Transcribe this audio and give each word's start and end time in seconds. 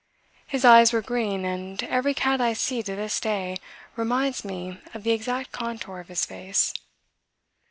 His 0.47 0.65
eyes 0.65 0.91
were 0.91 1.03
green 1.03 1.45
and 1.45 1.83
every 1.83 2.15
cat 2.15 2.41
I 2.41 2.53
see 2.53 2.81
to 2.81 2.95
this 2.95 3.19
day 3.19 3.59
reminds 3.95 4.43
me 4.43 4.79
of 4.95 5.03
the 5.03 5.11
exact 5.11 5.51
contour 5.51 5.99
of 5.99 6.07
his 6.07 6.25
face. 6.25 6.73